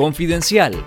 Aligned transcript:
Confidencial. 0.00 0.82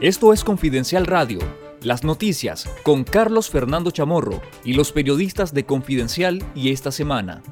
Esto 0.00 0.32
es 0.32 0.44
Confidencial 0.44 1.04
Radio, 1.04 1.40
las 1.82 2.04
noticias 2.04 2.70
con 2.84 3.02
Carlos 3.02 3.50
Fernando 3.50 3.90
Chamorro 3.90 4.40
y 4.64 4.74
los 4.74 4.92
periodistas 4.92 5.52
de 5.52 5.66
Confidencial 5.66 6.44
y 6.54 6.70
esta 6.70 6.92
semana. 6.92 7.42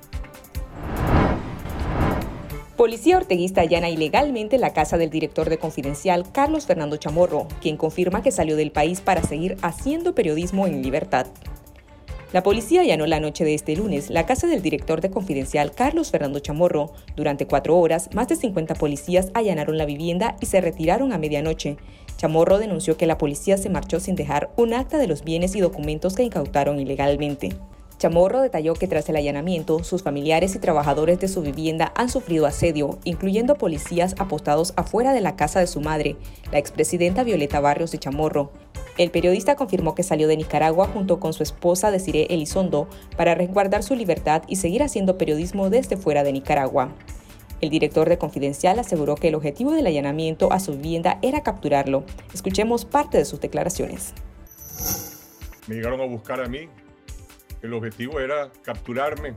Policía 2.77 3.17
orteguista 3.17 3.63
allana 3.63 3.91
ilegalmente 3.91 4.57
la 4.57 4.73
casa 4.73 4.99
del 4.99 5.11
director 5.11 5.51
de 5.51 5.59
Confidencial, 5.59 6.31
Carlos 6.31 6.67
Fernando 6.67 6.97
Chamorro, 6.97 7.49
quien 7.61 7.77
confirma 7.77 8.23
que 8.23 8.31
salió 8.31 8.55
del 8.55 8.71
país 8.71 9.01
para 9.01 9.25
seguir 9.25 9.57
haciendo 9.63 10.15
periodismo 10.15 10.69
en 10.69 10.81
libertad. 10.81 11.27
La 12.33 12.43
policía 12.43 12.81
allanó 12.81 13.05
la 13.05 13.21
noche 13.21 13.45
de 13.45 13.53
este 13.53 13.77
lunes 13.77 14.09
la 14.09 14.25
casa 14.25 14.47
del 14.47 14.63
director 14.63 15.03
de 15.03 15.11
Confidencial 15.11 15.73
Carlos 15.73 16.11
Fernando 16.11 16.39
Chamorro. 16.39 16.95
Durante 17.15 17.47
cuatro 17.47 17.77
horas, 17.79 18.09
más 18.15 18.27
de 18.29 18.37
50 18.37 18.75
policías 18.75 19.31
allanaron 19.35 19.77
la 19.77 19.85
vivienda 19.85 20.37
y 20.41 20.47
se 20.47 20.63
retiraron 20.63 21.13
a 21.13 21.19
medianoche. 21.19 21.77
Chamorro 22.17 22.59
denunció 22.59 22.97
que 22.97 23.05
la 23.05 23.19
policía 23.19 23.59
se 23.59 23.69
marchó 23.69 24.01
sin 24.01 24.17
dejar 24.17 24.51
un 24.57 24.73
acta 24.73 24.97
de 24.97 25.09
los 25.09 25.25
bienes 25.25 25.55
y 25.57 25.61
documentos 25.61 26.15
que 26.15 26.23
incautaron 26.23 26.81
ilegalmente. 26.81 27.51
Chamorro 27.99 28.41
detalló 28.41 28.73
que 28.75 28.89
tras 28.89 29.11
el 29.11 29.17
allanamiento, 29.17 29.85
sus 29.85 30.03
familiares 30.03 30.55
y 30.55 30.59
trabajadores 30.59 31.21
de 31.21 31.29
su 31.29 31.43
vivienda 31.43 31.93
han 31.95 32.09
sufrido 32.09 32.47
asedio, 32.47 32.99
incluyendo 33.05 33.57
policías 33.57 34.15
apostados 34.19 34.73
afuera 34.77 35.13
de 35.13 35.21
la 35.21 35.37
casa 35.37 35.61
de 35.61 35.67
su 35.67 35.83
madre, 35.83 36.17
la 36.51 36.59
expresidenta 36.59 37.25
Violeta 37.25 37.61
Barrios 37.61 37.93
de 37.93 37.99
Chamorro. 37.99 38.51
El 38.99 39.11
periodista 39.11 39.57
confirmó 39.57 39.95
que 39.95 40.03
salió 40.03 40.29
de 40.29 40.37
Nicaragua 40.37 40.87
junto 40.87 41.19
con 41.19 41.33
su 41.33 41.43
esposa 41.43 41.91
Desiree 41.91 42.27
Elizondo 42.29 42.89
para 43.17 43.35
resguardar 43.35 43.83
su 43.83 43.95
libertad 43.95 44.43
y 44.49 44.57
seguir 44.57 44.83
haciendo 44.83 45.17
periodismo 45.17 45.71
desde 45.71 45.97
fuera 45.97 46.25
de 46.25 46.33
Nicaragua. 46.33 46.93
El 47.63 47.71
director 47.71 48.09
de 48.09 48.19
Confidencial 48.19 48.79
aseguró 48.79 49.15
que 49.15 49.29
el 49.29 49.35
objetivo 49.35 49.73
del 49.73 49.87
allanamiento 49.87 50.53
a 50.53 50.61
su 50.61 50.73
vivienda 50.73 51.19
era 51.23 51.43
capturarlo. 51.43 52.05
Escuchemos 52.35 52.85
parte 52.85 53.19
de 53.19 53.25
sus 53.25 53.41
declaraciones. 53.41 54.13
Me 55.69 55.77
llegaron 55.77 56.01
a 56.01 56.05
buscar 56.05 56.41
a 56.41 56.49
mí. 56.49 56.69
El 57.63 57.73
objetivo 57.73 58.19
era 58.21 58.51
capturarme. 58.63 59.35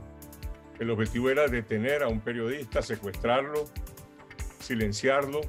El 0.80 0.90
objetivo 0.90 1.30
era 1.30 1.46
detener 1.46 2.02
a 2.02 2.08
un 2.08 2.20
periodista, 2.20 2.82
secuestrarlo, 2.82 3.64
silenciarlo. 4.58 5.40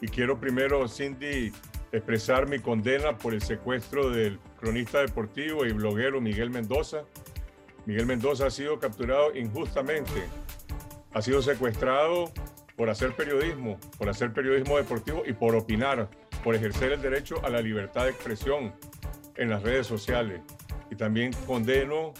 Y 0.00 0.08
quiero 0.08 0.38
primero, 0.40 0.88
Cindy, 0.88 1.52
expresar 1.92 2.48
mi 2.48 2.58
condena 2.58 3.16
por 3.16 3.34
el 3.34 3.42
secuestro 3.42 4.10
del 4.10 4.38
cronista 4.58 5.00
deportivo 5.00 5.64
y 5.66 5.72
bloguero 5.72 6.20
Miguel 6.20 6.50
Mendoza. 6.50 7.04
Miguel 7.86 8.06
Mendoza 8.06 8.46
ha 8.46 8.50
sido 8.50 8.78
capturado 8.78 9.34
injustamente. 9.34 10.24
Ha 11.12 11.22
sido 11.22 11.40
secuestrado 11.42 12.32
por 12.76 12.90
hacer 12.90 13.14
periodismo, 13.14 13.78
por 13.98 14.08
hacer 14.08 14.32
periodismo 14.32 14.76
deportivo 14.76 15.22
y 15.26 15.32
por 15.32 15.54
opinar, 15.54 16.10
por 16.44 16.54
ejercer 16.54 16.92
el 16.92 17.00
derecho 17.00 17.44
a 17.44 17.48
la 17.48 17.60
libertad 17.60 18.04
de 18.04 18.10
expresión 18.10 18.74
en 19.36 19.48
las 19.48 19.62
redes 19.62 19.86
sociales. 19.86 20.42
Y 20.90 20.96
también 20.96 21.32
condeno 21.46 22.12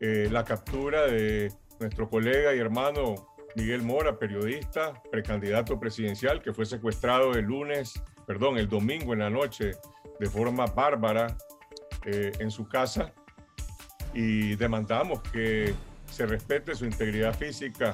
eh, 0.00 0.28
la 0.30 0.44
captura 0.44 1.06
de 1.06 1.52
nuestro 1.78 2.08
colega 2.08 2.54
y 2.54 2.58
hermano 2.58 3.14
Miguel 3.54 3.82
Mora, 3.82 4.18
periodista, 4.18 4.94
precandidato 5.10 5.78
presidencial, 5.78 6.42
que 6.42 6.52
fue 6.52 6.64
secuestrado 6.64 7.32
el 7.34 7.44
lunes 7.44 8.02
perdón, 8.32 8.56
el 8.56 8.66
domingo 8.66 9.12
en 9.12 9.18
la 9.18 9.28
noche 9.28 9.72
de 10.18 10.26
forma 10.26 10.64
bárbara 10.64 11.36
eh, 12.06 12.32
en 12.38 12.50
su 12.50 12.66
casa 12.66 13.12
y 14.14 14.56
demandamos 14.56 15.20
que 15.20 15.74
se 16.10 16.24
respete 16.24 16.74
su 16.74 16.86
integridad 16.86 17.36
física, 17.36 17.92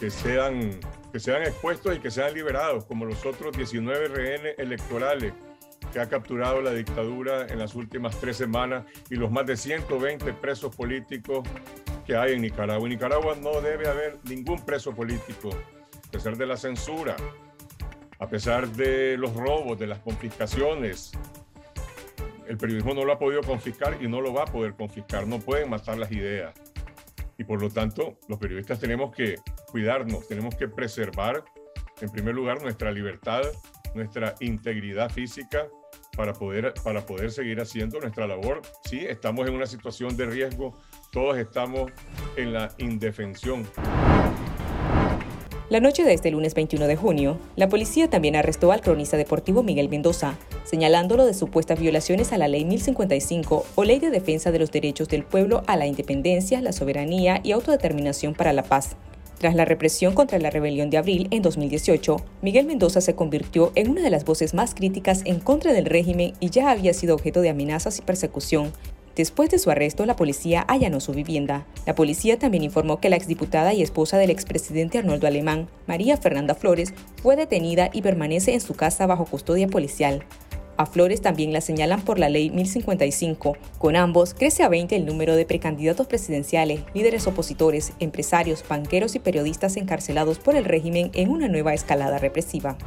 que 0.00 0.08
sean, 0.08 0.80
que 1.12 1.20
sean 1.20 1.42
expuestos 1.42 1.94
y 1.94 2.00
que 2.00 2.10
sean 2.10 2.32
liberados, 2.32 2.86
como 2.86 3.04
los 3.04 3.26
otros 3.26 3.54
19 3.54 4.08
rehenes 4.08 4.54
electorales 4.56 5.34
que 5.92 6.00
ha 6.00 6.08
capturado 6.08 6.62
la 6.62 6.72
dictadura 6.72 7.46
en 7.46 7.58
las 7.58 7.74
últimas 7.74 8.18
tres 8.18 8.38
semanas 8.38 8.86
y 9.10 9.16
los 9.16 9.30
más 9.30 9.44
de 9.44 9.58
120 9.58 10.32
presos 10.32 10.74
políticos 10.74 11.46
que 12.06 12.16
hay 12.16 12.32
en 12.32 12.40
Nicaragua. 12.40 12.86
En 12.86 12.94
Nicaragua 12.94 13.36
no 13.38 13.60
debe 13.60 13.86
haber 13.86 14.18
ningún 14.24 14.64
preso 14.64 14.94
político, 14.94 15.50
a 15.50 16.10
pesar 16.10 16.38
de 16.38 16.46
la 16.46 16.56
censura, 16.56 17.16
a 18.22 18.28
pesar 18.28 18.68
de 18.68 19.16
los 19.18 19.34
robos, 19.34 19.76
de 19.80 19.88
las 19.88 19.98
confiscaciones, 19.98 21.10
el 22.46 22.56
periodismo 22.56 22.94
no 22.94 23.04
lo 23.04 23.12
ha 23.12 23.18
podido 23.18 23.42
confiscar 23.42 23.98
y 24.00 24.06
no 24.06 24.20
lo 24.20 24.32
va 24.32 24.42
a 24.42 24.46
poder 24.46 24.74
confiscar. 24.74 25.26
No 25.26 25.40
pueden 25.40 25.68
matar 25.68 25.98
las 25.98 26.12
ideas. 26.12 26.54
Y 27.36 27.42
por 27.42 27.60
lo 27.60 27.68
tanto, 27.68 28.16
los 28.28 28.38
periodistas 28.38 28.78
tenemos 28.78 29.12
que 29.12 29.34
cuidarnos, 29.72 30.28
tenemos 30.28 30.54
que 30.54 30.68
preservar, 30.68 31.42
en 32.00 32.10
primer 32.10 32.36
lugar, 32.36 32.62
nuestra 32.62 32.92
libertad, 32.92 33.42
nuestra 33.92 34.36
integridad 34.38 35.10
física 35.10 35.66
para 36.16 36.32
poder, 36.32 36.74
para 36.84 37.04
poder 37.04 37.32
seguir 37.32 37.60
haciendo 37.60 37.98
nuestra 37.98 38.28
labor. 38.28 38.62
Sí, 38.84 39.00
estamos 39.04 39.48
en 39.48 39.54
una 39.56 39.66
situación 39.66 40.16
de 40.16 40.26
riesgo, 40.26 40.78
todos 41.10 41.36
estamos 41.38 41.90
en 42.36 42.52
la 42.52 42.72
indefensión. 42.78 43.66
La 45.72 45.80
noche 45.80 46.04
de 46.04 46.12
este 46.12 46.30
lunes 46.30 46.52
21 46.52 46.86
de 46.86 46.96
junio, 46.96 47.38
la 47.56 47.70
policía 47.70 48.10
también 48.10 48.36
arrestó 48.36 48.72
al 48.72 48.82
cronista 48.82 49.16
deportivo 49.16 49.62
Miguel 49.62 49.88
Mendoza, 49.88 50.36
señalándolo 50.64 51.24
de 51.24 51.32
supuestas 51.32 51.80
violaciones 51.80 52.30
a 52.34 52.36
la 52.36 52.46
Ley 52.46 52.66
1055 52.66 53.64
o 53.74 53.82
Ley 53.82 53.98
de 53.98 54.10
Defensa 54.10 54.52
de 54.52 54.58
los 54.58 54.70
Derechos 54.70 55.08
del 55.08 55.24
Pueblo 55.24 55.62
a 55.66 55.78
la 55.78 55.86
Independencia, 55.86 56.60
la 56.60 56.74
Soberanía 56.74 57.40
y 57.42 57.52
Autodeterminación 57.52 58.34
para 58.34 58.52
la 58.52 58.64
Paz. 58.64 58.96
Tras 59.38 59.54
la 59.54 59.64
represión 59.64 60.12
contra 60.12 60.38
la 60.38 60.50
rebelión 60.50 60.90
de 60.90 60.98
abril 60.98 61.28
en 61.30 61.40
2018, 61.40 62.16
Miguel 62.42 62.66
Mendoza 62.66 63.00
se 63.00 63.14
convirtió 63.14 63.72
en 63.74 63.88
una 63.88 64.02
de 64.02 64.10
las 64.10 64.26
voces 64.26 64.52
más 64.52 64.74
críticas 64.74 65.22
en 65.24 65.40
contra 65.40 65.72
del 65.72 65.86
régimen 65.86 66.34
y 66.38 66.50
ya 66.50 66.70
había 66.70 66.92
sido 66.92 67.14
objeto 67.14 67.40
de 67.40 67.48
amenazas 67.48 67.98
y 67.98 68.02
persecución, 68.02 68.74
Después 69.16 69.50
de 69.50 69.58
su 69.58 69.70
arresto, 69.70 70.06
la 70.06 70.16
policía 70.16 70.62
allanó 70.62 71.00
su 71.00 71.12
vivienda. 71.12 71.66
La 71.86 71.94
policía 71.94 72.38
también 72.38 72.64
informó 72.64 72.98
que 72.98 73.10
la 73.10 73.16
exdiputada 73.16 73.74
y 73.74 73.82
esposa 73.82 74.16
del 74.16 74.30
expresidente 74.30 74.98
Arnoldo 74.98 75.26
Alemán, 75.26 75.68
María 75.86 76.16
Fernanda 76.16 76.54
Flores, 76.54 76.94
fue 77.22 77.36
detenida 77.36 77.90
y 77.92 78.00
permanece 78.00 78.54
en 78.54 78.60
su 78.60 78.74
casa 78.74 79.06
bajo 79.06 79.26
custodia 79.26 79.68
policial. 79.68 80.24
A 80.78 80.86
Flores 80.86 81.20
también 81.20 81.52
la 81.52 81.60
señalan 81.60 82.00
por 82.00 82.18
la 82.18 82.30
ley 82.30 82.50
1055. 82.50 83.56
Con 83.78 83.94
ambos, 83.94 84.32
crece 84.32 84.62
a 84.62 84.68
20 84.68 84.96
el 84.96 85.04
número 85.04 85.36
de 85.36 85.44
precandidatos 85.44 86.06
presidenciales, 86.06 86.80
líderes 86.94 87.26
opositores, 87.26 87.92
empresarios, 88.00 88.64
banqueros 88.66 89.14
y 89.14 89.18
periodistas 89.18 89.76
encarcelados 89.76 90.38
por 90.38 90.56
el 90.56 90.64
régimen 90.64 91.10
en 91.12 91.28
una 91.28 91.48
nueva 91.48 91.74
escalada 91.74 92.18
represiva. 92.18 92.78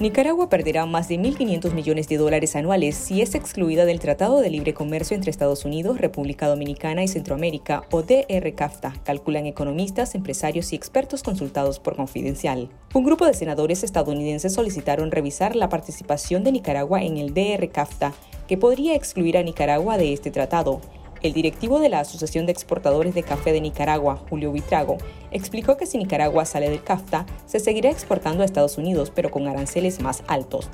Nicaragua 0.00 0.48
perderá 0.48 0.86
más 0.86 1.08
de 1.08 1.16
1.500 1.16 1.74
millones 1.74 2.08
de 2.08 2.16
dólares 2.16 2.56
anuales 2.56 2.94
si 2.94 3.20
es 3.20 3.34
excluida 3.34 3.84
del 3.84 4.00
Tratado 4.00 4.40
de 4.40 4.48
Libre 4.48 4.72
Comercio 4.72 5.14
entre 5.14 5.30
Estados 5.30 5.66
Unidos, 5.66 5.98
República 5.98 6.48
Dominicana 6.48 7.02
y 7.02 7.08
Centroamérica, 7.08 7.82
o 7.90 8.02
DR-CAFTA, 8.02 8.94
calculan 9.04 9.44
economistas, 9.44 10.14
empresarios 10.14 10.72
y 10.72 10.76
expertos 10.76 11.22
consultados 11.22 11.80
por 11.80 11.96
Confidencial. 11.96 12.70
Un 12.94 13.04
grupo 13.04 13.26
de 13.26 13.34
senadores 13.34 13.84
estadounidenses 13.84 14.54
solicitaron 14.54 15.10
revisar 15.10 15.54
la 15.54 15.68
participación 15.68 16.44
de 16.44 16.52
Nicaragua 16.52 17.02
en 17.02 17.18
el 17.18 17.34
DR-CAFTA, 17.34 18.14
que 18.48 18.56
podría 18.56 18.94
excluir 18.94 19.36
a 19.36 19.42
Nicaragua 19.42 19.98
de 19.98 20.14
este 20.14 20.30
tratado. 20.30 20.80
El 21.22 21.34
directivo 21.34 21.80
de 21.80 21.90
la 21.90 22.00
Asociación 22.00 22.46
de 22.46 22.52
Exportadores 22.52 23.14
de 23.14 23.22
Café 23.22 23.52
de 23.52 23.60
Nicaragua, 23.60 24.18
Julio 24.30 24.52
Vitrago, 24.52 24.96
explicó 25.30 25.76
que 25.76 25.84
si 25.84 25.98
Nicaragua 25.98 26.46
sale 26.46 26.70
del 26.70 26.82
CAFTA, 26.82 27.26
se 27.44 27.60
seguirá 27.60 27.90
exportando 27.90 28.42
a 28.42 28.46
Estados 28.46 28.78
Unidos, 28.78 29.12
pero 29.14 29.30
con 29.30 29.46
aranceles 29.46 30.00
más 30.00 30.22
altos. 30.28 30.70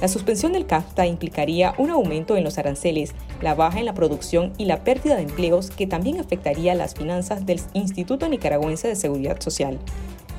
La 0.00 0.08
suspensión 0.08 0.52
del 0.52 0.66
CAFTA 0.66 1.06
implicaría 1.06 1.74
un 1.78 1.90
aumento 1.90 2.36
en 2.36 2.42
los 2.42 2.58
aranceles, 2.58 3.14
la 3.40 3.54
baja 3.54 3.78
en 3.78 3.84
la 3.84 3.94
producción 3.94 4.52
y 4.58 4.64
la 4.64 4.82
pérdida 4.82 5.14
de 5.14 5.22
empleos 5.22 5.70
que 5.70 5.86
también 5.86 6.18
afectaría 6.18 6.74
las 6.74 6.94
finanzas 6.94 7.44
del 7.44 7.60
Instituto 7.74 8.28
Nicaragüense 8.28 8.88
de 8.88 8.96
Seguridad 8.96 9.40
Social. 9.40 9.78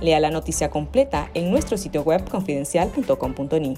Lea 0.02 0.20
la 0.20 0.32
noticia 0.32 0.70
completa 0.70 1.30
en 1.34 1.52
nuestro 1.52 1.78
sitio 1.78 2.02
web 2.02 2.28
confidencial.com.ni. 2.28 3.78